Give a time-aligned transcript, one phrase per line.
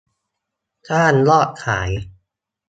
[0.89, 1.89] สร้างยอดขาย